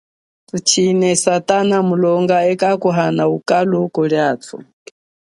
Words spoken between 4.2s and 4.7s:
atu.